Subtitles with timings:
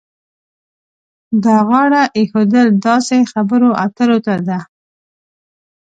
[1.43, 4.59] دا غاړه ایښودل داسې خبرو اترو ته ده.